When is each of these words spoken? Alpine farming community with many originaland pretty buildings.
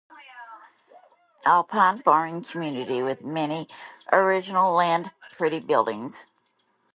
Alpine 1.45 2.01
farming 2.01 2.43
community 2.45 3.03
with 3.03 3.21
many 3.23 3.67
originaland 4.11 5.11
pretty 5.37 5.59
buildings. 5.59 6.25